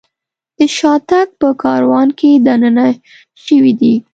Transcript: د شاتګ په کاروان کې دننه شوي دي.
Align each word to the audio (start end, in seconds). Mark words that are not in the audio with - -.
د 0.57 0.59
شاتګ 0.77 1.27
په 1.39 1.47
کاروان 1.63 2.07
کې 2.19 2.29
دننه 2.45 2.87
شوي 3.45 3.73
دي. 3.79 3.93